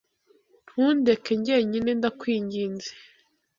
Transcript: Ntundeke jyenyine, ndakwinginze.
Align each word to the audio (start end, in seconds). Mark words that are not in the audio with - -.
Ntundeke 0.67 1.33
jyenyine, 1.45 1.91
ndakwinginze. 1.99 2.91